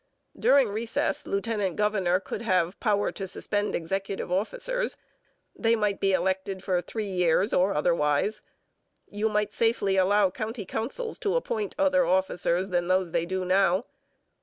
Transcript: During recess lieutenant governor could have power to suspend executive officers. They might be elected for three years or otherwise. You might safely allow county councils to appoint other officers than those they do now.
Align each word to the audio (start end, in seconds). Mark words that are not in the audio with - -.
During 0.35 0.69
recess 0.69 1.27
lieutenant 1.27 1.75
governor 1.75 2.19
could 2.19 2.41
have 2.41 2.79
power 2.79 3.11
to 3.11 3.27
suspend 3.27 3.75
executive 3.75 4.31
officers. 4.31 4.97
They 5.55 5.75
might 5.75 5.99
be 5.99 6.11
elected 6.11 6.63
for 6.63 6.81
three 6.81 7.05
years 7.11 7.53
or 7.53 7.75
otherwise. 7.75 8.41
You 9.05 9.29
might 9.29 9.53
safely 9.53 9.97
allow 9.97 10.31
county 10.31 10.65
councils 10.65 11.19
to 11.19 11.35
appoint 11.35 11.75
other 11.77 12.03
officers 12.03 12.69
than 12.69 12.87
those 12.87 13.11
they 13.11 13.27
do 13.27 13.45
now. 13.45 13.85